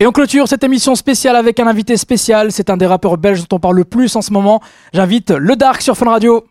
Et 0.00 0.06
on 0.06 0.12
clôture 0.12 0.46
cette 0.46 0.62
émission 0.62 0.94
spéciale 0.94 1.34
avec 1.34 1.58
un 1.58 1.66
invité 1.66 1.96
spécial. 1.96 2.52
C'est 2.52 2.70
un 2.70 2.76
des 2.76 2.86
rappeurs 2.86 3.18
belges 3.18 3.40
dont 3.40 3.56
on 3.56 3.58
parle 3.58 3.78
le 3.78 3.84
plus 3.84 4.14
en 4.14 4.22
ce 4.22 4.32
moment. 4.32 4.60
J'invite 4.92 5.32
Le 5.32 5.56
Dark 5.56 5.82
sur 5.82 5.96
Fun 5.96 6.08
Radio. 6.08 6.44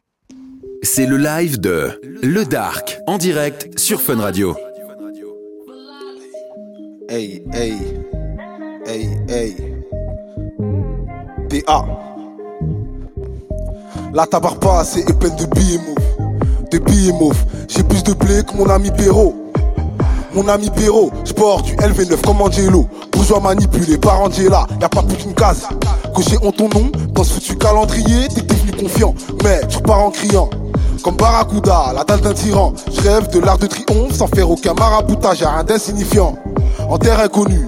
C'est 0.83 1.05
le 1.05 1.15
live 1.15 1.57
de 1.57 1.97
Le 2.21 2.43
Dark 2.43 2.99
en 3.07 3.17
direct 3.17 3.79
sur 3.79 4.01
Fun 4.01 4.17
Radio. 4.17 4.53
Hey, 7.07 7.41
hey, 7.53 7.77
hey, 8.85 9.09
hey. 9.29 9.55
DA. 11.49 11.85
La 14.13 14.25
tabarre 14.25 14.59
pas 14.59 14.81
assez 14.81 14.99
épine 14.99 15.37
de 15.37 15.45
billets 15.55 15.77
mauves. 15.77 16.69
De 16.69 16.79
billets 16.79 17.13
mauves. 17.13 17.45
J'ai 17.69 17.83
plus 17.83 18.03
de 18.03 18.11
blé 18.11 18.41
que 18.43 18.57
mon 18.57 18.69
ami 18.69 18.91
Perrault. 18.91 19.46
Mon 20.37 20.47
ami 20.49 20.69
Perrault, 20.69 21.09
sport 21.23 21.63
du 21.63 21.73
LV9 21.77 22.21
comme 22.21 22.43
Angelo. 22.43 22.87
Bourgeois 23.11 23.39
manipulé 23.39 23.97
par 23.97 24.21
Angela, 24.21 24.67
y 24.79 24.83
a 24.83 24.87
pas 24.87 25.01
plus 25.01 25.17
qu'une 25.17 25.33
case. 25.33 25.67
Coché 26.13 26.37
en 26.45 26.51
ton 26.51 26.69
nom, 26.69 26.91
dans 27.09 27.23
ce 27.23 27.33
foutu 27.33 27.55
calendrier, 27.55 28.27
t'es 28.27 28.41
devenu 28.41 28.71
confiant. 28.73 29.15
Mais 29.43 29.61
tu 29.67 29.77
repars 29.77 30.03
en 30.03 30.11
criant. 30.11 30.51
Comme 31.01 31.15
Barracuda, 31.15 31.91
la 31.95 32.03
dalle 32.03 32.21
d'un 32.21 32.33
tyran. 32.33 32.71
Je 32.91 33.01
rêve 33.01 33.31
de 33.31 33.39
l'art 33.39 33.57
de 33.57 33.65
triomphe 33.65 34.13
sans 34.13 34.27
faire 34.27 34.51
aucun 34.51 34.75
maraboutage 34.75 35.41
à 35.41 35.53
rien 35.53 35.63
d'insignifiant. 35.63 36.35
En 36.87 36.99
terre 36.99 37.19
inconnue, 37.19 37.65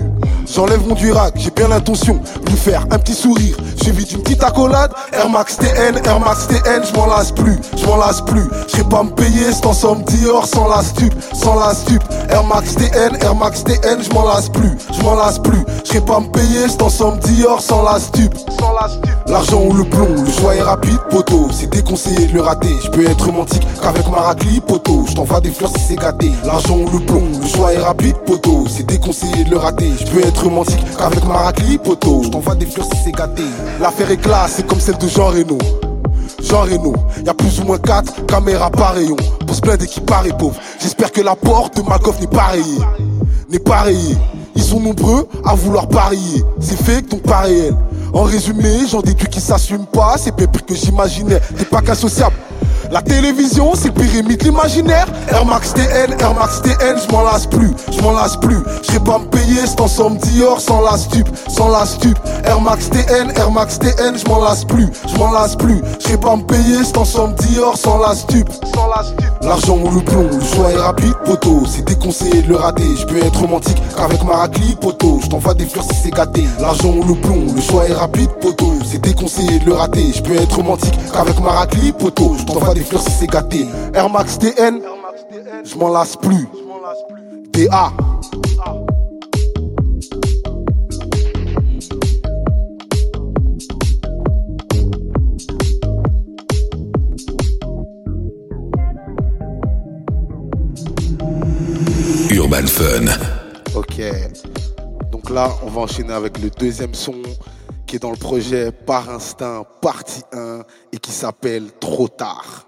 J'enlève 0.54 0.86
mon 0.88 0.96
durac, 0.96 1.34
j'ai 1.38 1.52
bien 1.52 1.68
l'intention 1.68 2.20
de 2.44 2.50
lui 2.50 2.58
faire 2.58 2.84
un 2.90 2.98
petit 2.98 3.14
sourire, 3.14 3.56
suivi 3.82 4.04
d'une 4.06 4.22
petite 4.22 4.44
accolade. 4.44 4.92
Air 5.14 5.30
Max 5.30 5.58
TN, 5.58 6.00
Air 6.04 6.20
Max 6.20 6.48
TN, 6.48 6.82
je 6.84 6.94
m'en 6.98 7.06
lasse 7.06 7.32
plus, 7.32 7.60
je 7.78 7.86
m'en 7.86 7.98
lasse 7.98 8.22
plus. 8.22 8.48
Je 8.76 8.82
pas 8.82 9.04
me 9.04 9.12
payer 9.12 9.52
cette 9.52 9.68
ensemble 9.68 10.04
Dior 10.06 10.48
sans 10.48 10.68
la 10.68 10.82
stup, 10.82 11.14
sans 11.34 11.60
la 11.60 11.76
stup. 11.76 12.02
Air 12.30 12.44
Max 12.44 12.76
TN, 12.76 13.16
Air 13.22 13.36
Max 13.36 13.64
TN, 13.64 14.02
je 14.02 14.10
m'en 14.12 14.26
lasse 14.26 14.50
plus, 14.50 14.72
je 14.92 15.04
m'en 15.04 15.16
lasse 15.16 15.38
plus. 15.38 15.64
Je 15.92 16.00
pas 16.00 16.20
me 16.20 16.32
payer 16.32 16.68
cet 16.68 16.82
ensemble 16.82 17.20
Dior 17.20 17.62
sans 17.62 17.84
la 17.84 18.00
stup, 18.00 18.34
sans 18.60 18.74
la 18.74 18.90
stup. 18.90 19.10
L'argent 19.28 19.62
ou 19.64 19.74
le 19.74 19.84
plomb, 19.84 20.16
le 20.24 20.32
choix 20.32 20.56
est 20.56 20.62
rapide, 20.62 20.98
poteau. 21.12 21.48
C'est 21.52 21.70
déconseillé 21.70 22.28
de 22.28 22.34
le 22.34 22.42
rater. 22.42 22.74
Je 22.84 22.90
peux 22.90 23.06
être 23.06 23.26
romantique 23.26 23.66
qu'avec 23.82 24.10
ma 24.10 24.18
raclie, 24.18 24.60
poteau. 24.60 25.06
Je 25.08 25.14
t'envoie 25.14 25.42
des 25.42 25.52
fleurs 25.52 25.72
si 25.78 25.84
c'est 25.90 25.96
gâté. 25.96 26.32
L'argent 26.44 26.78
ou 26.78 26.90
le 26.90 27.06
plomb, 27.06 27.28
le 27.40 27.48
choix 27.48 27.74
est 27.74 27.80
rapide, 27.80 28.16
poteau. 28.26 28.66
C'est 28.68 28.86
déconseillé 28.86 29.44
de 29.44 29.52
le 29.52 29.58
rater. 29.58 29.92
Je 30.00 30.20
être 30.20 30.39
romantique 30.40 30.84
qu'avec 30.98 31.26
ma 31.26 31.38
raclie, 31.38 31.78
poteau. 31.78 32.24
Je 32.24 32.30
t'envoie 32.30 32.56
des 32.56 32.66
fleurs 32.66 32.88
si 32.94 33.00
c'est 33.06 33.12
gâté. 33.12 33.44
L'affaire 33.80 34.12
est 34.12 34.18
classe, 34.18 34.54
c'est 34.58 34.68
comme 34.68 34.80
celle 34.80 34.98
de 34.98 35.08
Jean 35.08 35.28
Reno. 35.28 35.58
Jean 36.42 36.62
Reno, 36.62 36.94
y 37.26 37.30
a 37.30 37.34
plus 37.34 37.60
ou 37.60 37.66
moins 37.66 37.78
4 37.78 38.26
caméras 38.26 38.70
par 38.70 38.94
rayon 38.94 39.18
pour 39.46 39.56
se 39.56 39.62
plaindre 39.62 39.86
qui 39.86 40.00
paraît 40.00 40.36
pauvre. 40.38 40.56
J'espère 40.80 41.12
que 41.12 41.22
la 41.22 41.36
porte 41.36 41.78
de 41.78 41.82
Malkoff 41.88 42.20
n'est 42.22 42.28
pas 42.28 42.48
rayée. 42.48 42.80
N'est 43.50 43.60
pas 43.60 43.82
rayée. 43.82 44.18
Ils 44.56 44.64
sont 44.64 44.80
nombreux 44.80 45.28
à 45.46 45.56
vouloir 45.56 45.88
parier. 45.88 46.44
C'est 46.60 46.82
fake 46.82 47.10
donc 47.10 47.22
pas 47.24 47.40
réel. 47.40 47.76
En 48.14 48.24
résumé, 48.24 48.88
j'en 48.90 49.02
déduis 49.02 49.28
qui 49.28 49.42
s'assument 49.42 49.86
pas. 49.86 50.16
C'est 50.18 50.36
pire 50.36 50.48
que 50.66 50.76
j'imaginais. 50.76 51.40
T'es 51.58 51.66
pas 51.66 51.82
qu'associable. 51.82 52.36
La 52.92 53.02
télévision, 53.04 53.74
c'est 53.76 53.92
pyramide 53.92 54.42
l'imaginaire. 54.44 55.06
Air 55.30 55.46
Max 55.46 55.74
TN, 55.74 56.16
Air 56.20 56.34
Max 56.34 56.62
TN, 56.62 56.98
je 56.98 57.12
m'en 57.12 57.24
lasse 57.24 57.46
plus, 57.46 57.72
je 57.92 58.02
m'en 58.02 58.14
lasse 58.14 58.36
plus. 58.38 58.58
Je 58.92 58.98
pas 58.98 59.20
me 59.20 59.26
payer 59.26 59.66
cet 59.66 59.80
ensemble 59.80 60.18
Dior 60.18 60.60
sans 60.60 60.82
la 60.82 60.98
stup, 60.98 61.28
sans 61.48 61.70
la 61.70 61.86
stup. 61.86 62.18
Air 62.46 62.60
Max 62.62 62.90
TN, 62.90 63.32
Air 63.36 63.52
Max 63.52 63.78
TN, 63.78 64.18
je 64.18 64.28
m'en 64.28 64.40
lasse 64.44 64.66
plus, 64.66 64.88
je 65.08 65.18
m'en 65.18 65.32
lasse 65.32 65.56
plus. 65.56 65.82
Je 66.00 66.16
pas 66.16 66.36
me 66.36 66.42
payer 66.42 66.84
cet 66.84 66.98
ensemble 66.98 67.36
Dior 67.36 67.78
sans 67.78 68.00
la 68.00 68.16
stup, 68.16 68.50
sans 68.74 68.88
la 68.88 69.04
stup. 69.04 69.30
L'argent 69.44 69.78
ou 69.78 69.92
le 69.92 70.02
plomb, 70.02 70.28
le 70.32 70.46
choix 70.46 70.72
est 70.72 70.78
rapide, 70.78 71.14
poteau. 71.26 71.64
C'est 71.68 71.86
déconseillé 71.86 72.42
de 72.42 72.50
le 72.50 72.56
rater. 72.56 72.96
Je 72.96 73.06
peux 73.06 73.18
être 73.18 73.40
romantique 73.40 73.82
qu'avec 73.96 74.24
ma 74.24 74.38
raclie, 74.38 74.76
poteau. 74.82 75.20
Je 75.24 75.28
t'envoie 75.28 75.54
des 75.54 75.66
fleurs 75.66 75.86
si 75.86 75.96
c'est 76.04 76.12
gâté. 76.12 76.46
L'argent 76.60 76.90
ou 76.90 77.04
le 77.04 77.16
plomb, 77.16 77.46
le 77.56 77.62
choix 77.62 77.88
est 77.88 77.94
rapide, 77.94 78.30
poteau. 78.42 78.69
C'est 78.92 79.02
déconseillé 79.02 79.60
de 79.60 79.66
le 79.66 79.74
rater. 79.74 80.12
Je 80.12 80.24
peux 80.24 80.34
être 80.34 80.56
romantique 80.56 80.96
qu'avec 81.14 81.40
ma 81.42 81.52
raclie, 81.52 81.92
poteau. 81.92 82.36
Je 82.40 82.44
t'envoie 82.44 82.74
des 82.74 82.82
fleurs 82.82 83.04
si 83.04 83.12
c'est 83.12 83.28
gâté. 83.28 83.68
Air 83.94 84.10
Max 84.10 84.40
TN, 84.40 84.82
je 85.64 85.76
m'en 85.76 85.90
lasse 85.90 86.16
plus. 86.16 86.48
DA. 87.54 87.94
Urban 102.32 102.66
Fun. 102.66 103.06
Ok. 103.76 104.02
Donc 105.12 105.30
là, 105.30 105.52
on 105.64 105.70
va 105.70 105.82
enchaîner 105.82 106.14
avec 106.14 106.40
le 106.40 106.50
deuxième 106.50 106.96
son 106.96 107.14
qui 107.90 107.96
est 107.96 108.00
dans 108.00 108.12
le 108.12 108.18
projet 108.18 108.72
Par 108.72 109.10
Instinct, 109.10 109.64
partie 109.82 110.22
1, 110.32 110.60
et 110.94 111.00
qui 111.00 111.12
s'appelle 111.12 111.72
Trop 111.80 112.08
tard. 112.08 112.68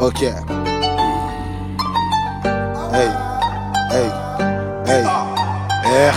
Ok. 0.00 0.22
Hey, 0.22 0.32
hey, 3.90 4.10
hey, 4.86 5.04
R. 5.04 6.14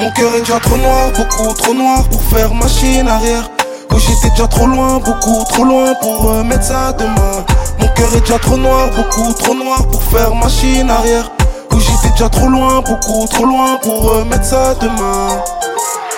Mon 0.00 0.10
cœur 0.10 0.34
est 0.34 0.40
déjà 0.40 0.58
trop 0.58 0.76
noir, 0.78 1.12
beaucoup 1.16 1.54
trop 1.54 1.74
noir 1.74 2.08
pour 2.08 2.22
faire 2.22 2.52
machine 2.54 3.06
arrière. 3.06 3.48
Que 3.88 3.98
j'étais 3.98 4.30
déjà 4.30 4.48
trop 4.48 4.66
loin, 4.66 4.98
beaucoup 4.98 5.44
trop 5.48 5.64
loin 5.64 5.94
pour 6.00 6.28
euh, 6.28 6.42
mettre 6.42 6.64
ça 6.64 6.92
demain. 6.92 7.44
Cœur 7.98 8.14
est 8.14 8.20
déjà 8.20 8.38
trop 8.38 8.56
noir, 8.56 8.90
beaucoup 8.94 9.32
trop 9.32 9.54
noir 9.54 9.84
pour 9.88 10.00
faire 10.04 10.32
machine 10.32 10.88
arrière. 10.88 11.28
Que 11.68 11.80
j'étais 11.80 12.10
déjà 12.12 12.28
trop 12.28 12.46
loin, 12.46 12.80
beaucoup 12.80 13.26
trop 13.26 13.44
loin 13.44 13.76
pour 13.82 14.12
euh, 14.12 14.24
mettre 14.24 14.44
ça 14.44 14.76
demain. 14.80 15.42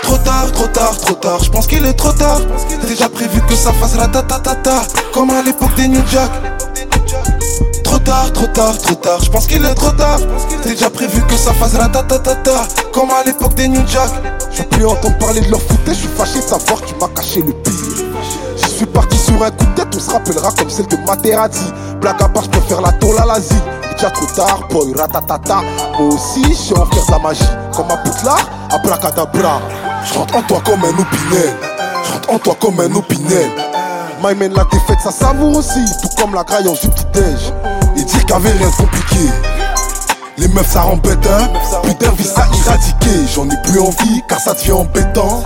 Trop 0.02 0.18
tard, 0.18 0.52
trop 0.52 0.66
tard, 0.66 0.98
trop 0.98 1.14
tard, 1.14 1.42
je 1.42 1.50
pense 1.50 1.66
qu'il 1.66 1.86
est 1.86 1.94
trop 1.94 2.12
tard. 2.12 2.40
Déjà 2.86 3.08
prévu 3.08 3.40
que 3.48 3.54
ça 3.54 3.72
fasse 3.72 3.96
la 3.96 4.08
ta 4.08 4.22
ta 4.22 4.38
ta 4.38 4.56
ta, 4.56 4.82
comme 5.14 5.30
à 5.30 5.40
l'époque 5.40 5.74
des 5.76 5.88
New 5.88 6.02
Jack. 6.10 6.30
Trop 7.82 7.98
tard, 7.98 8.30
trop 8.34 8.46
tard, 8.48 8.76
trop 8.76 8.94
tard, 8.96 9.24
je 9.24 9.30
pense 9.30 9.46
qu'il 9.46 9.64
est 9.64 9.74
trop 9.74 9.92
tard. 9.92 10.18
Déjà 10.62 10.90
prévu 10.90 11.22
que 11.22 11.36
ça 11.36 11.54
fasse 11.54 11.72
la 11.78 11.88
ta 11.88 12.02
ta 12.02 12.18
ta 12.18 12.34
comme 12.92 13.10
à 13.10 13.24
l'époque 13.24 13.54
des 13.54 13.68
New 13.68 13.86
Jack. 13.88 14.10
Je 14.52 14.58
veux 14.58 14.68
plus 14.68 14.84
entendre 14.84 15.16
parler 15.16 15.40
de 15.40 15.50
leur 15.50 15.62
foutage, 15.62 15.94
je 15.96 16.00
suis 16.00 16.08
fâché 16.08 16.40
de 16.40 16.44
savoir 16.44 16.82
tu 16.82 16.94
m'as 17.00 17.08
caché 17.08 17.40
le 17.40 17.54
sur 19.40 19.46
un 19.46 19.50
coup 19.52 19.64
de 19.64 19.74
tête, 19.74 19.88
on 19.94 19.98
se 19.98 20.10
rappellera 20.10 20.50
comme 20.52 20.68
celle 20.68 20.86
de 20.86 20.96
Materazzi. 21.06 21.72
Blague 22.00 22.22
à 22.22 22.28
part, 22.28 22.44
je 22.44 22.60
faire 22.60 22.80
la 22.80 22.92
tôle 22.92 23.16
à. 23.18 23.24
Mais 23.26 23.94
déjà 23.94 24.10
trop 24.10 24.26
tard, 24.26 24.68
boy, 24.70 24.92
ratatata. 24.94 25.62
Moi 25.98 26.14
aussi, 26.14 26.42
je 26.50 26.54
sais 26.54 26.78
en 26.78 26.84
faire 26.86 27.06
de 27.06 27.10
la 27.10 27.18
magie. 27.18 27.44
Comme 27.74 27.86
un 27.90 27.96
poutlard, 27.98 28.48
à 28.70 28.78
placadabra. 28.78 29.60
Je 30.04 30.18
rentre 30.18 30.36
en 30.36 30.42
toi 30.42 30.60
comme 30.64 30.84
un 30.84 30.90
opinel. 30.90 31.54
Je 32.04 32.12
rentre 32.12 32.32
en 32.32 32.38
toi 32.38 32.56
comme 32.60 32.80
un 32.80 32.94
opinel. 32.94 33.50
My 34.22 34.34
man, 34.34 34.52
la 34.54 34.64
défaite, 34.64 35.00
ça 35.02 35.10
savoure 35.10 35.56
aussi. 35.56 35.84
Tout 36.02 36.22
comme 36.22 36.34
la 36.34 36.44
graille 36.44 36.68
en 36.68 36.74
jus 36.74 36.88
petit 36.88 37.06
déj. 37.14 37.52
Et 37.96 38.02
dire 38.02 38.36
avait 38.36 38.50
rien 38.50 38.68
de 38.68 38.76
compliqué. 38.76 39.30
Les 40.36 40.48
meufs 40.48 40.70
ça 40.70 40.82
rembête 40.82 41.18
hein 41.26 41.50
Plus 41.82 41.94
d'envie 41.94 42.24
ça 42.24 42.46
éradiquer 42.64 43.26
J'en 43.34 43.46
ai 43.50 43.56
plus 43.62 43.78
envie 43.78 44.22
car 44.26 44.40
ça 44.40 44.54
devient 44.54 44.72
embêtant 44.72 45.42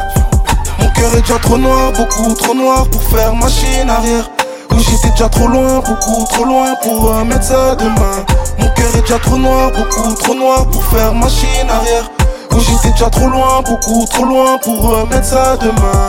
cœur 0.95 1.15
est 1.15 1.21
déjà 1.21 1.39
trop 1.39 1.59
noir, 1.59 1.93
beaucoup 1.93 2.35
trop 2.35 2.55
noir 2.55 2.87
pour 2.89 3.03
faire 3.03 3.35
machine 3.35 3.89
arrière. 3.89 4.31
Où 4.71 4.79
j'étais 4.79 5.11
déjà 5.11 5.29
trop 5.29 5.49
loin, 5.49 5.81
beaucoup 5.81 6.25
trop 6.33 6.45
loin 6.45 6.75
pour 6.83 7.11
euh, 7.13 7.25
mettre 7.25 7.45
ça 7.45 7.75
demain. 7.77 8.25
Mon 8.59 8.69
cœur 8.71 8.97
est 8.97 9.03
déjà 9.03 9.19
trop 9.19 9.37
noir, 9.37 9.71
beaucoup 9.73 10.15
trop 10.15 10.35
noir 10.35 10.67
pour 10.67 10.85
faire 10.85 11.15
machine 11.15 11.69
arrière. 11.69 12.11
Où 12.53 12.61
j'étais 12.61 12.91
déjà 12.91 13.11
trop 13.11 13.29
loin, 13.29 13.63
beaucoup 13.63 14.07
trop 14.11 14.25
loin 14.25 14.59
pour 14.59 14.95
euh, 14.95 15.07
mettre 15.07 15.27
ça 15.27 15.57
demain. 15.57 16.09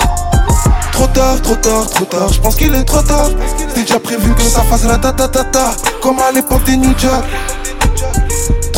Trop 0.91 1.07
tard, 1.07 1.41
trop 1.41 1.55
tard, 1.55 1.89
trop 1.89 2.05
tard, 2.05 2.31
je 2.31 2.39
pense 2.39 2.55
qu'il 2.55 2.73
est 2.73 2.83
trop 2.83 3.01
tard. 3.01 3.29
C'était 3.57 3.81
déjà 3.81 3.99
prévu 3.99 4.33
que 4.33 4.43
ça 4.43 4.61
fasse 4.61 4.85
la 4.85 4.97
ta 4.97 5.11
ta 5.11 5.27
ta 5.27 5.43
ta, 5.43 5.71
comme 6.01 6.17
à 6.19 6.31
l'époque 6.31 6.63
des 6.63 6.79
Jack. 6.97 7.23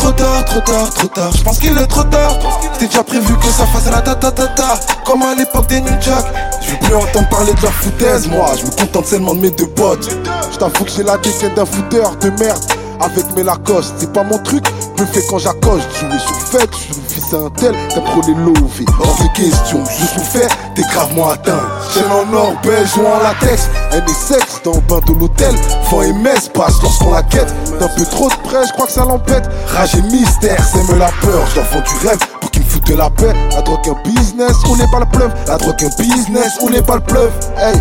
Trop 0.08 0.16
tard, 0.16 0.44
trop 0.46 0.60
tard, 0.60 0.90
trop 0.94 1.08
tard, 1.08 1.32
je 1.36 1.42
pense 1.42 1.58
qu'il 1.58 1.76
est 1.76 1.86
trop 1.86 2.02
tard. 2.04 2.38
C'était 2.62 2.86
déjà 2.86 3.04
prévu 3.04 3.36
que 3.36 3.48
ça 3.48 3.66
fasse 3.66 3.90
la 3.90 4.00
ta 4.00 4.14
ta 4.14 4.30
ta 4.30 4.46
ta, 4.46 4.80
comme 5.04 5.22
à 5.22 5.34
l'époque 5.34 5.66
des 5.66 5.82
New 5.82 6.00
Jack. 6.00 6.24
Je 6.62 6.70
veux 6.70 6.78
plus 6.78 6.94
entendre 6.94 7.28
parler 7.28 7.52
de 7.52 7.60
leur 7.60 7.72
foutaise, 7.72 8.26
moi. 8.26 8.52
Je 8.58 8.64
me 8.64 8.70
contente 8.70 9.04
seulement 9.04 9.34
de 9.34 9.40
mes 9.40 9.50
deux 9.50 9.66
potes. 9.66 10.08
Je 10.50 10.56
t'avoue 10.56 10.84
que 10.84 10.90
j'ai 10.90 11.02
la 11.02 11.18
dégaine 11.18 11.52
d'un 11.52 11.66
fouteur 11.66 12.16
de 12.16 12.30
merde. 12.30 12.77
Avec 13.00 13.24
mes 13.36 13.42
Lacoste, 13.42 13.94
c'est 13.98 14.12
pas 14.12 14.24
mon 14.24 14.38
truc, 14.38 14.64
fais 15.12 15.22
quand 15.30 15.38
j'accoste. 15.38 15.86
Jouer 16.00 16.18
sur 16.18 16.36
fête, 16.36 16.70
je 16.72 16.94
suis 16.94 17.02
fils 17.08 17.34
à 17.34 17.36
un 17.36 17.50
tel, 17.50 17.74
t'as 17.90 18.00
trop 18.00 18.20
les 18.26 18.34
lovés. 18.34 18.84
Hors 19.00 19.16
de 19.16 19.36
question, 19.36 19.84
je 19.84 20.20
fait, 20.20 20.48
t'es 20.74 20.82
gravement 20.82 21.30
atteint. 21.30 21.60
Chaîne 21.94 22.10
en 22.10 22.32
or, 22.34 22.54
belge 22.62 22.90
ou 22.96 23.06
en 23.06 23.22
latex, 23.22 23.68
un 23.92 24.06
sexe 24.12 24.60
dans 24.64 24.72
le 24.72 24.80
bain 24.80 25.00
de 25.06 25.12
l'hôtel. 25.12 25.54
Fond 25.84 26.02
et 26.02 26.12
messe 26.12 26.48
passe 26.48 26.82
lorsqu'on 26.82 27.12
la 27.12 27.22
quête. 27.22 27.54
D'un 27.78 27.88
peu 27.88 28.04
trop 28.04 28.28
de 28.28 28.34
près, 28.48 28.66
je 28.66 28.72
crois 28.72 28.86
que 28.86 28.92
ça 28.92 29.04
l'empête. 29.04 29.48
Rage 29.68 29.94
et 29.94 30.02
mystère, 30.02 30.62
sème 30.64 30.98
la 30.98 31.10
peur, 31.20 31.46
j'en 31.54 31.80
du 31.80 32.06
rêve 32.06 32.18
pour 32.40 32.50
qu'il 32.50 32.62
me 32.62 32.68
foute 32.68 32.86
de 32.86 32.94
la 32.94 33.10
paix. 33.10 33.32
La 33.52 33.62
drogue 33.62 33.88
un 33.88 34.08
business, 34.08 34.56
on 34.68 34.76
n'est 34.76 34.90
pas 34.90 35.00
le 35.00 35.06
pleuve. 35.06 35.32
La 35.46 35.56
drogue 35.56 35.84
un 35.84 36.02
business, 36.02 36.58
on 36.60 36.70
n'est 36.70 36.82
pas 36.82 36.96
le 36.96 37.02
pleuve. 37.02 37.30
Hey. 37.56 37.80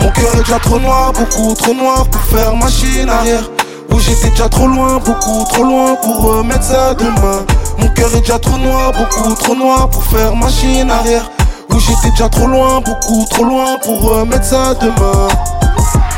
Mon 0.00 0.10
cœur 0.12 0.34
est 0.34 0.38
déjà 0.38 0.58
trop 0.58 0.78
noir, 0.78 1.12
beaucoup 1.12 1.54
trop 1.54 1.74
noir 1.74 2.06
pour 2.06 2.20
faire 2.22 2.54
machine 2.56 3.08
arrière. 3.08 3.44
Où 3.92 3.98
j'étais 3.98 4.30
déjà 4.30 4.48
trop 4.48 4.66
loin, 4.66 4.98
beaucoup 4.98 5.44
trop 5.50 5.64
loin 5.64 5.96
pour 5.96 6.22
remettre 6.22 6.64
ça 6.64 6.94
demain. 6.94 7.44
Mon 7.78 7.88
cœur 7.88 8.14
est 8.14 8.20
déjà 8.20 8.38
trop 8.38 8.58
noir, 8.58 8.92
beaucoup 8.92 9.34
trop 9.34 9.54
noir 9.54 9.88
pour 9.90 10.04
faire 10.04 10.34
machine 10.36 10.90
arrière. 10.90 11.30
Où 11.70 11.78
j'étais 11.78 12.10
déjà 12.10 12.28
trop 12.28 12.46
loin, 12.46 12.80
beaucoup 12.80 13.24
trop 13.30 13.44
loin 13.44 13.78
pour 13.82 14.00
remettre 14.02 14.44
ça 14.44 14.74
demain. 14.74 15.28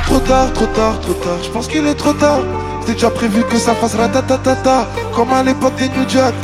Trop 0.07 0.19
tard, 0.21 0.53
trop 0.53 0.67
tard, 0.67 1.01
trop 1.01 1.15
tard, 1.15 1.39
je 1.43 1.49
pense 1.51 1.69
qu'il 1.69 1.87
est 1.87 1.95
trop 1.95 2.13
tard. 2.13 2.41
C'était 2.81 2.95
déjà 2.95 3.11
prévu 3.11 3.43
que 3.45 3.59
ça 3.59 3.75
fasse 3.75 3.95
ratatatata, 3.95 4.87
comme 5.15 5.33
à 5.33 5.43
l'époque 5.43 5.77
des 5.77 5.89
New 5.89 6.09
Jack. 6.09 6.35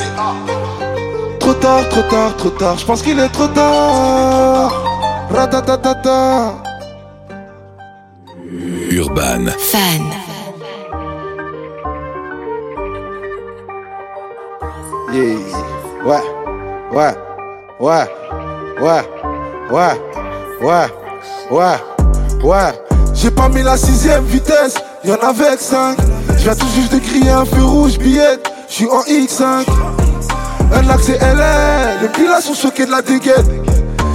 Trop 1.41 1.55
tard, 1.55 1.89
trop 1.89 2.03
tard, 2.03 2.37
trop 2.37 2.51
tard, 2.51 2.79
je 2.79 2.87
pense 2.87 3.03
qu'il 3.03 3.19
est 3.19 3.29
trop 3.29 3.49
tard. 3.49 4.73
Ratatatata. 5.31 6.55
Urban. 8.91 9.47
Fan. 9.59 10.28
Yeah. 15.11 15.39
Ouais, 16.05 16.21
ouais, 16.93 17.15
ouais, 17.81 18.05
ouais, 18.79 19.03
ouais, 19.71 20.01
ouais, 20.61 20.87
ouais, 21.51 21.77
ouais. 22.45 22.83
J'ai 23.15 23.31
pas 23.31 23.49
mis 23.49 23.63
la 23.63 23.79
sixième 23.79 24.25
vitesse, 24.25 24.75
y'en 25.05 25.15
avait 25.15 25.47
avec 25.47 25.61
5 25.61 25.97
Je 26.37 26.43
viens 26.43 26.55
tout 26.55 26.67
juste 26.75 26.93
de 26.93 26.99
crier 26.99 27.31
un 27.31 27.47
feu 27.47 27.65
rouge 27.65 27.99
billet, 27.99 28.39
je 28.69 28.75
suis 28.75 28.87
en 28.87 29.01
X5 29.01 29.65
Un 30.75 30.91
accès 30.91 31.19
LR, 31.19 32.03
les 32.03 32.09
pilas 32.09 32.43
sont 32.43 32.55
choqués 32.55 32.85
de 32.85 32.91
la 32.91 33.01
dégaine. 33.01 33.65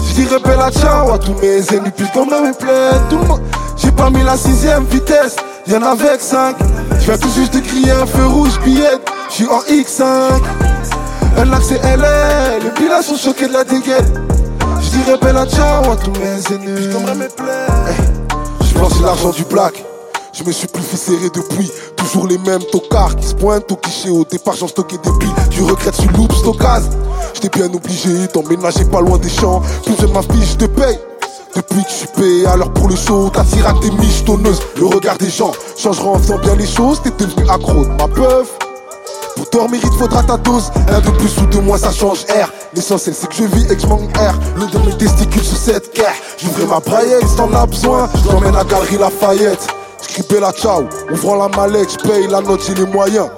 Je 0.07 0.13
dirais 0.13 0.39
bella 0.45 0.69
ciao 0.71 1.11
à 1.11 1.17
tous 1.17 1.33
mes 1.41 1.57
ennemis 1.75 1.89
puis 1.97 2.05
comme 2.13 2.29
me 2.29 2.53
plaît. 2.53 2.99
Tout 3.09 3.17
le 3.17 3.25
monde, 3.25 3.41
j'ai 3.77 3.91
pas 3.91 4.11
mis 4.11 4.23
la 4.23 4.37
sixième 4.37 4.83
vitesse, 4.85 5.37
y'en 5.65 5.81
avait 5.81 6.09
avec 6.09 6.21
5 6.21 6.55
Je 6.99 7.05
viens 7.05 7.17
tout 7.17 7.31
juste 7.35 7.55
de 7.55 7.61
crier 7.61 7.91
un 7.91 8.05
feu 8.05 8.27
rouge 8.27 8.59
billet, 8.63 8.99
je 9.29 9.33
suis 9.33 9.47
en 9.47 9.59
X5 9.61 10.62
Un 11.37 11.51
accès 11.51 11.79
LR, 11.83 12.63
les 12.63 12.69
pilas 12.71 13.01
sont 13.01 13.15
choqués 13.17 13.47
de 13.47 13.53
la 13.53 13.63
dégaine 13.63 14.27
Je 14.81 14.89
dirais 14.89 15.17
bella 15.21 15.45
ciao 15.45 15.91
à 15.91 15.95
tous 15.95 16.11
mes 16.11 16.55
ennemis 16.55 16.75
puis 16.75 16.93
comme 16.93 17.17
me 17.17 17.27
plaît 17.27 17.95
Je 18.61 18.77
pense 18.77 19.01
l'argent 19.01 19.31
du 19.31 19.43
black. 19.45 19.83
Je 20.33 20.43
me 20.43 20.51
suis 20.51 20.67
plus 20.67 20.81
fait 20.81 20.97
serrer 20.97 21.29
depuis. 21.29 21.71
Toujours 21.95 22.25
les 22.25 22.39
mêmes 22.39 22.63
tocards 22.71 23.15
qui 23.15 23.27
se 23.27 23.35
pointent 23.35 23.71
au 23.71 23.75
cliché. 23.75 24.09
Au 24.09 24.25
départ, 24.25 24.55
j'en 24.55 24.67
stockais 24.67 24.97
des 24.97 25.11
billes. 25.19 25.33
Du 25.51 25.61
regret 25.61 25.91
sur 25.93 26.11
loop, 26.13 26.33
stockage. 26.33 26.83
J'étais 27.35 27.49
bien 27.49 27.71
obligé 27.71 28.09
d'emménager 28.33 28.83
pas 28.85 29.01
loin 29.01 29.19
des 29.19 29.29
champs. 29.29 29.61
Plus 29.85 29.95
de 29.95 30.07
ma 30.07 30.23
fiche 30.23 30.57
de 30.57 30.65
paye. 30.65 30.97
Depuis 31.55 31.83
que 31.83 31.89
je 31.89 31.93
suis 31.93 32.07
payé 32.07 32.43
l'heure 32.43 32.73
pour 32.73 32.89
le 32.89 32.95
show, 32.95 33.29
t'as 33.31 33.43
tiré 33.43 33.71
des 33.81 33.91
michetonneuses. 33.91 34.59
Le 34.77 34.87
regard 34.87 35.19
des 35.19 35.29
gens 35.29 35.51
changera 35.77 36.09
en 36.09 36.17
faisant 36.17 36.39
bien 36.39 36.55
les 36.55 36.65
choses. 36.65 36.99
T'es 37.03 37.11
devenu 37.11 37.47
accro 37.47 37.85
de 37.85 37.89
ma 37.89 38.07
peuf. 38.07 38.57
Pour 39.35 39.45
dormir, 39.51 39.81
il 39.83 39.99
faudra 39.99 40.23
ta 40.23 40.37
dose. 40.37 40.71
Un 40.89 40.99
de 40.99 41.09
plus 41.11 41.37
ou 41.39 41.45
de 41.47 41.59
moins, 41.59 41.77
ça 41.77 41.91
change 41.91 42.25
air. 42.29 42.51
L'essentiel, 42.73 43.15
c'est 43.15 43.27
que 43.27 43.35
je 43.35 43.43
vis 43.43 43.65
et 43.71 43.75
que 43.75 43.81
je 43.81 43.87
manque 43.87 44.15
air. 44.17 44.33
Le 44.55 44.67
de 44.67 44.77
mes 44.85 44.97
testicules 44.97 45.43
sur 45.43 45.57
cette 45.57 45.95
guerre. 45.95 46.13
J'ouvrais 46.37 46.65
ma 46.65 46.79
braillette, 46.79 47.27
si 47.27 47.35
t'en 47.35 47.53
as 47.53 47.65
besoin. 47.65 48.09
Je 48.15 48.57
à 48.57 48.63
Galerie 48.63 48.97
Lafayette. 48.97 49.67
J'cripais 50.01 50.39
la 50.39 50.51
ciao, 50.51 50.83
ouvrant 51.11 51.35
la 51.35 51.47
mallette, 51.47 51.93
j'paye 51.93 52.27
la 52.27 52.41
note, 52.41 52.61
j'ai 52.67 52.75
les 52.75 52.85
moyens. 52.85 53.29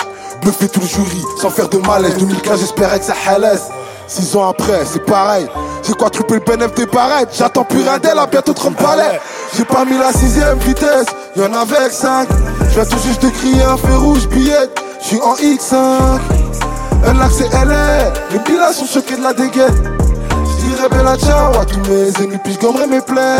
Bluffé 0.42 0.68
tout 0.68 0.82
le 0.82 0.88
jury, 0.88 1.24
sans 1.40 1.50
faire 1.50 1.70
de 1.70 1.78
malaise. 1.78 2.18
2015, 2.18 2.60
j'espérais 2.60 3.00
que 3.00 3.06
ça 3.06 3.14
halaise. 3.28 3.64
Six 4.08 4.36
ans 4.36 4.50
après, 4.50 4.84
c'est 4.86 5.04
pareil. 5.06 5.48
J'ai 5.84 5.94
quadruplé 5.94 6.40
le 6.48 6.68
des 6.76 6.86
barrettes. 6.86 7.30
J'attends 7.38 7.64
plus 7.64 7.82
rien 7.82 7.98
d'elle, 8.00 8.20
à 8.20 8.26
bientôt 8.26 8.54
30 8.54 8.76
palais. 8.76 9.20
J'ai 9.56 9.66
pas 9.66 9.86
mis 9.86 9.98
la 9.98 10.12
sixième 10.12 10.58
vitesse, 10.60 11.06
y'en 11.36 11.54
avait 11.54 11.78
avec 11.78 11.92
5. 11.92 12.28
J'viens 12.70 12.86
tout 12.86 13.00
juste 13.06 13.22
de 13.22 13.30
crier 13.30 13.64
un 13.64 13.78
feu 13.78 13.98
rouge, 13.98 14.28
billet. 15.06 15.20
J'suis 15.20 15.22
en 15.22 15.36
X5. 15.36 15.76
Un 17.08 17.22
accès 17.22 17.46
LR, 17.50 18.14
les 18.32 18.40
pilas 18.40 18.74
sont 18.74 18.86
choqués 18.86 19.18
de 19.18 19.24
la 19.24 19.34
dégaine. 19.34 19.98
J'dirais 20.58 20.90
bella 20.90 21.18
ciao 21.18 21.56
à 21.60 21.66
tous 21.66 21.80
mes 21.90 22.10
ennemis, 22.24 22.40
puis 22.44 22.54
j'gommerai 22.54 22.88
mes 22.88 23.02
plaies. 23.02 23.38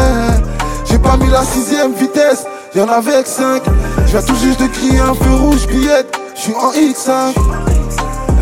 J'ai 0.86 1.00
pas 1.00 1.18
mis 1.18 1.30
la 1.30 1.44
sixième 1.44 1.94
vitesse, 1.94 2.46
y'en 2.76 2.88
avait 2.88 3.16
avec 3.16 3.28
5. 3.28 3.64
J'viens 4.06 4.22
tout 4.22 4.36
juste 4.36 4.62
de 4.62 4.68
crier 4.68 5.00
un 5.00 5.16
feu 5.16 5.34
rouge, 5.34 5.68
billet. 5.68 6.06
J'suis 6.36 6.54
en 6.54 6.72
X5. 6.72 7.34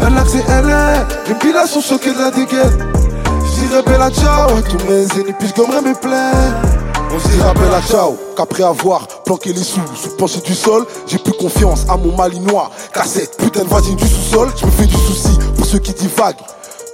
Un 0.02 0.18
accès 0.18 0.44
LR, 0.50 1.08
les 1.28 1.36
pilas 1.36 1.68
sont 1.68 1.82
choqués 1.82 2.14
de 2.14 2.20
la 2.20 2.32
dégaine. 2.32 2.94
J'dirais 3.46 3.84
bella 3.84 4.10
ciao 4.12 4.58
à 4.58 4.62
tous 4.62 4.84
mes 4.90 5.06
ennemis, 5.16 5.34
puis 5.40 5.48
j'gommerai 5.56 5.82
mes 5.82 5.94
plaies. 5.94 6.32
On 7.16 7.20
se 7.20 7.28
dira 7.30 7.54
bella 7.54 7.82
ciao 7.88 8.18
qu'après 8.36 8.64
avoir 8.64 9.08
planqué 9.24 9.54
les 9.54 9.64
sous 9.64 9.80
sous 9.96 10.16
plancher 10.18 10.42
du 10.42 10.54
sol, 10.54 10.86
j'ai 11.08 11.18
plus 11.18 11.34
confiance 11.34 11.86
à 11.90 11.98
mon 11.98 12.16
malinois. 12.16 12.70
Cassette, 12.94 13.38
putain 13.38 13.64
de 13.64 13.70
voisine 13.70 13.96
du 13.96 14.08
sous-sol, 14.08 14.50
je 14.60 14.66
me 14.66 14.72
fais 14.72 14.86
du 14.86 14.96
souci 14.96 15.38
pour 15.56 15.66
ceux 15.66 15.80
qui 15.80 15.94
divaguent. 15.94 16.36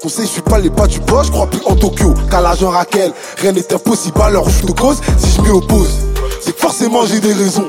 Conseil, 0.01 0.25
je 0.25 0.31
suis 0.31 0.41
pas 0.41 0.59
les 0.59 0.69
bas 0.69 0.87
du 0.87 0.99
bois, 1.01 1.23
je 1.23 1.31
crois 1.31 1.47
plus 1.47 1.59
en 1.65 1.75
Tokyo 1.75 2.13
qu'à 2.31 2.39
l'agent 2.39 2.69
Raquel. 2.69 3.11
Rien 3.37 3.51
n'est 3.51 3.73
impossible 3.73 4.21
à 4.21 4.29
leur 4.29 4.45
de 4.45 4.71
cause 4.71 4.97
si 5.17 5.31
je 5.35 5.41
m'y 5.41 5.49
oppose. 5.49 5.91
C'est 6.41 6.55
que 6.55 6.61
forcément 6.61 7.05
j'ai 7.05 7.19
des 7.19 7.33
raisons. 7.33 7.67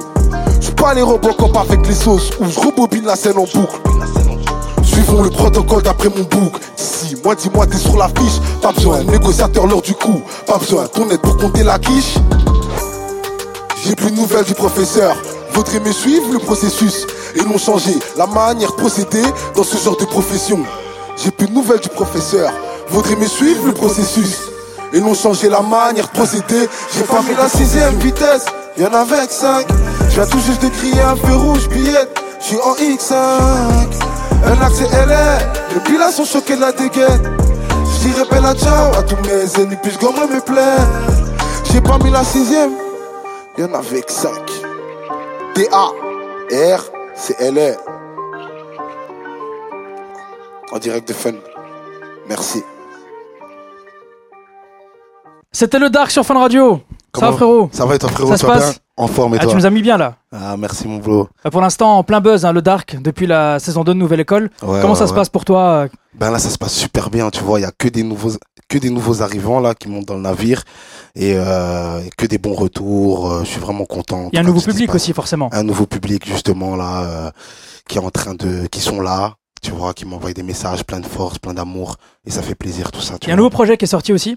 Je 0.60 0.70
pas 0.70 0.94
les 0.94 1.02
Robocop 1.02 1.56
avec 1.56 1.86
les 1.86 1.94
sauces 1.94 2.30
où 2.38 2.44
je 2.48 2.60
rebobine 2.60 3.04
la 3.04 3.16
scène 3.16 3.38
en 3.38 3.46
boucle. 3.52 3.80
Suivons 4.84 5.22
le 5.22 5.30
protocole 5.30 5.82
d'après 5.82 6.08
mon 6.08 6.22
bouc. 6.22 6.52
D'ici, 6.76 7.16
moi 7.24 7.34
dis-moi 7.34 7.66
t'es 7.66 7.78
sur 7.78 7.96
la 7.96 8.08
fiche. 8.08 8.40
Pas 8.62 8.72
besoin, 8.72 9.02
négociateur 9.02 9.66
l'heure 9.66 9.82
du 9.82 9.94
coup. 9.94 10.22
Pas 10.46 10.58
besoin, 10.58 10.86
ton 10.86 11.10
aide 11.10 11.20
pour 11.20 11.36
compter 11.36 11.64
la 11.64 11.78
quiche. 11.78 12.14
J'ai 13.84 13.94
plus 13.94 14.10
de 14.10 14.16
nouvelles 14.16 14.44
du 14.44 14.54
professeur. 14.54 15.16
Vaudrait 15.52 15.80
me 15.80 15.92
suivre 15.92 16.32
le 16.32 16.38
processus 16.38 17.06
et 17.34 17.42
non 17.44 17.58
changer 17.58 17.98
la 18.16 18.26
manière 18.26 18.72
de 18.72 18.76
procéder 18.76 19.22
dans 19.54 19.64
ce 19.64 19.76
genre 19.78 19.96
de 19.96 20.04
profession. 20.04 20.60
J'ai 21.16 21.30
plus 21.30 21.46
de 21.46 21.52
nouvelles 21.52 21.80
du 21.80 21.88
professeur. 21.88 22.52
Vaudrait 22.88 23.16
me 23.16 23.26
suivre 23.26 23.66
le 23.66 23.72
processus 23.72 24.38
et 24.92 25.00
non 25.00 25.14
changer 25.14 25.48
la 25.48 25.60
manière 25.60 26.06
de 26.06 26.12
procéder. 26.12 26.68
J'ai 26.94 27.04
pas 27.04 27.22
mis 27.22 27.34
la 27.36 27.48
sixième 27.48 27.94
vitesse, 27.98 28.46
y'en 28.76 28.92
avait 28.92 29.16
avec 29.16 29.30
5 29.30 29.66
Je 30.08 30.14
viens 30.14 30.26
tout 30.26 30.40
juste 30.40 30.62
de 30.62 30.68
crier 30.68 31.00
un 31.00 31.16
feu 31.16 31.34
rouge 31.34 31.68
billet, 31.68 32.08
j'suis 32.40 32.58
en 32.58 32.74
X5 32.74 33.14
Un 34.44 34.60
accès 34.62 34.84
LR, 34.84 35.38
les 35.74 35.80
pilas 35.80 36.12
sont 36.12 36.24
choqués 36.24 36.56
de 36.56 36.60
la 36.60 36.72
dégaine. 36.72 37.36
J'dirais 37.94 38.24
bella 38.30 38.54
ciao 38.54 38.94
à 38.98 39.02
tous 39.02 39.16
mes 39.26 39.62
ennemis, 39.62 39.76
puis 39.82 39.92
j'gommerai 39.92 40.26
mes 40.32 40.40
plaies. 40.40 40.84
J'ai 41.72 41.80
pas 41.80 41.98
mis 41.98 42.10
la 42.10 42.24
sixième, 42.24 42.72
Y'en 43.60 43.74
avait 43.74 43.88
avec 43.88 44.08
5. 44.08 44.32
D-A-R, 45.54 46.84
c'est 47.14 47.38
LR. 47.42 47.76
En 50.72 50.78
direct 50.78 51.06
de 51.06 51.12
Fun. 51.12 51.34
Merci. 52.26 52.62
C'était 55.52 55.78
le 55.78 55.90
Dark 55.90 56.10
sur 56.10 56.24
Fun 56.24 56.38
Radio. 56.38 56.80
ça 57.14 57.26
va 57.26 57.32
frérot 57.32 57.68
Ça 57.70 57.84
va 57.84 57.96
et 57.96 57.98
toi 57.98 58.08
frérot 58.08 58.30
Ça 58.30 58.38
se 58.38 58.46
passe 58.46 58.70
bien 58.70 58.89
En 59.00 59.06
forme 59.06 59.34
et 59.34 59.38
Ah, 59.40 59.44
toi 59.44 59.52
Tu 59.52 59.56
nous 59.56 59.66
as 59.66 59.70
mis 59.70 59.82
bien 59.82 59.96
là. 59.96 60.16
Ah 60.30 60.56
merci 60.58 60.86
mon 60.86 60.98
bro. 60.98 61.28
Euh, 61.46 61.50
Pour 61.50 61.60
l'instant, 61.62 61.98
en 61.98 62.04
plein 62.04 62.20
buzz, 62.20 62.44
hein, 62.44 62.52
le 62.52 62.60
Dark, 62.60 62.96
depuis 63.00 63.26
la 63.26 63.58
saison 63.58 63.82
2 63.82 63.94
de 63.94 63.98
Nouvelle 63.98 64.20
École. 64.20 64.50
Ouais, 64.62 64.80
Comment 64.80 64.92
ouais, 64.92 64.98
ça 64.98 65.06
se 65.06 65.12
ouais. 65.12 65.16
passe 65.18 65.30
pour 65.30 65.44
toi 65.46 65.60
euh, 65.62 65.88
Ben 66.14 66.30
là 66.30 66.38
ça 66.38 66.50
se 66.50 66.58
passe 66.58 66.74
super 66.74 67.08
bien, 67.08 67.30
tu 67.30 67.42
vois, 67.42 67.58
il 67.60 67.62
y 67.62 67.66
a 67.66 67.72
que 67.76 67.88
des 67.88 68.02
nouveaux 68.02 68.32
que 68.68 68.78
des 68.78 68.90
nouveaux 68.90 69.22
arrivants 69.22 69.58
là 69.58 69.74
qui 69.74 69.88
montent 69.88 70.06
dans 70.06 70.14
le 70.14 70.20
navire 70.20 70.62
et, 71.16 71.32
euh, 71.36 72.00
que 72.16 72.26
des 72.26 72.38
bons 72.38 72.54
retours, 72.54 73.30
euh, 73.32 73.40
je 73.44 73.48
suis 73.48 73.60
vraiment 73.60 73.84
content. 73.84 74.28
Il 74.32 74.36
y 74.36 74.38
a 74.38 74.42
un 74.42 74.44
nouveau 74.44 74.60
public 74.60 74.94
aussi, 74.94 75.12
forcément. 75.12 75.48
Un 75.52 75.64
nouveau 75.64 75.86
public 75.86 76.24
justement 76.26 76.76
là 76.76 77.02
euh, 77.02 77.30
qui 77.88 77.98
est 77.98 78.00
en 78.04 78.10
train 78.10 78.34
de 78.34 78.66
qui 78.66 78.80
sont 78.80 79.00
là, 79.00 79.34
tu 79.62 79.72
vois, 79.72 79.92
qui 79.94 80.04
m'envoient 80.04 80.32
des 80.32 80.42
messages 80.44 80.84
plein 80.84 81.00
de 81.00 81.06
force, 81.06 81.38
plein 81.38 81.54
d'amour 81.54 81.96
et 82.26 82.30
ça 82.30 82.42
fait 82.42 82.54
plaisir 82.54 82.92
tout 82.92 83.00
ça, 83.00 83.14
Il 83.22 83.28
y 83.28 83.30
a 83.30 83.34
un 83.34 83.36
nouveau 83.36 83.50
projet 83.50 83.76
qui 83.76 83.86
est 83.86 83.88
sorti 83.88 84.12
aussi. 84.12 84.36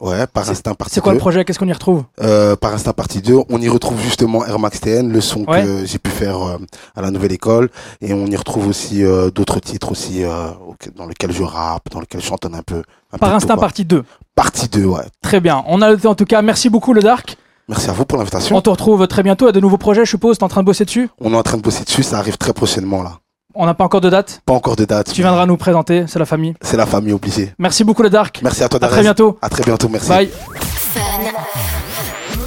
Ouais, 0.00 0.26
par 0.26 0.48
instinct 0.48 0.74
partie 0.74 0.94
C'est 0.94 1.00
quoi 1.00 1.12
2. 1.12 1.16
le 1.16 1.20
projet? 1.20 1.44
Qu'est-ce 1.44 1.58
qu'on 1.58 1.68
y 1.68 1.72
retrouve? 1.72 2.04
Euh, 2.22 2.56
par 2.56 2.72
Instinct 2.72 2.94
Partie 2.94 3.20
2, 3.20 3.36
on 3.50 3.60
y 3.60 3.68
retrouve 3.68 4.00
justement 4.00 4.44
Air 4.46 4.58
Max 4.58 4.80
TN, 4.80 5.12
le 5.12 5.20
son 5.20 5.44
Ouais. 5.46 5.62
que 5.62 5.84
j'ai 5.84 5.98
pu 5.98 6.10
faire 6.10 6.42
euh, 6.42 6.56
à 6.96 7.02
la 7.02 7.10
nouvelle 7.10 7.32
école, 7.32 7.68
et 8.00 8.14
on 8.14 8.26
y 8.26 8.36
retrouve 8.36 8.66
aussi 8.68 9.04
euh, 9.04 9.30
d'autres 9.30 9.60
titres 9.60 9.92
aussi 9.92 10.24
euh, 10.24 10.48
dans 10.96 11.06
lesquels 11.06 11.32
je 11.32 11.42
rappe, 11.42 11.90
dans 11.90 12.00
lesquels 12.00 12.20
je 12.22 12.26
chantonne 12.26 12.54
un 12.54 12.62
peu. 12.62 12.82
un 13.12 13.18
Par 13.18 13.34
instinct, 13.34 13.56
partie 13.56 13.84
2. 13.84 14.02
Partie 14.34 14.68
2, 14.68 14.84
ouais. 14.86 15.02
Très 15.20 15.40
bien. 15.40 15.62
On 15.68 15.82
a 15.82 15.90
noté 15.90 16.08
en 16.08 16.14
tout 16.14 16.24
cas. 16.24 16.40
Merci 16.40 16.70
beaucoup, 16.70 16.94
le 16.94 17.02
Dark. 17.02 17.36
Merci 17.68 17.90
à 17.90 17.92
vous 17.92 18.04
pour 18.06 18.18
l'invitation. 18.18 18.56
On 18.56 18.60
te 18.62 18.70
retrouve 18.70 19.06
très 19.06 19.22
bientôt 19.22 19.46
à 19.46 19.52
de 19.52 19.60
nouveaux 19.60 19.78
projets, 19.78 20.04
je 20.04 20.10
suppose. 20.10 20.36
T'es 20.38 20.44
en 20.44 20.48
train 20.48 20.62
de 20.62 20.66
bosser 20.66 20.84
dessus? 20.84 21.10
On 21.20 21.32
est 21.32 21.36
en 21.36 21.42
train 21.42 21.58
de 21.58 21.62
bosser 21.62 21.84
dessus, 21.84 22.02
ça 22.02 22.18
arrive 22.18 22.38
très 22.38 22.52
prochainement 22.52 23.02
là. 23.02 23.18
On 23.54 23.66
n'a 23.66 23.74
pas 23.74 23.84
encore 23.84 24.00
de 24.00 24.10
date. 24.10 24.40
Pas 24.46 24.54
encore 24.54 24.76
de 24.76 24.84
date. 24.84 25.12
Tu 25.12 25.20
mais 25.20 25.28
viendras 25.28 25.46
nous 25.46 25.56
présenter. 25.56 26.04
C'est 26.08 26.18
la 26.18 26.24
famille. 26.26 26.54
C'est 26.62 26.76
la 26.76 26.86
famille 26.86 27.12
obligée. 27.12 27.52
Merci 27.58 27.84
beaucoup, 27.84 28.02
le 28.02 28.10
Dark. 28.10 28.40
Merci 28.42 28.62
à 28.62 28.68
toi, 28.68 28.78
À 28.78 28.80
Darès. 28.80 28.94
très 28.94 29.02
bientôt. 29.02 29.38
À 29.42 29.48
très 29.48 29.62
bientôt, 29.62 29.88
merci. 29.88 30.08
Bye. 30.08 30.30
Fun. 30.64 31.00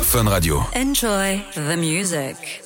Fun 0.01 0.29
Radio. 0.29 0.61
Enjoy 0.75 1.41
the 1.55 1.77
music. 1.77 2.64